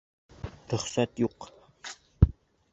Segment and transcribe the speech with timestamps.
[0.73, 1.49] —Рөхсәт юҡ!